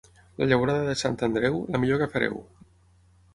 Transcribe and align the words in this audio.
La 0.43 0.45
llaurada 0.51 0.87
de 0.87 0.95
Sant 1.01 1.17
Andreu, 1.27 1.59
la 1.75 1.83
millor 1.85 2.01
que 2.05 2.09
fareu. 2.15 2.41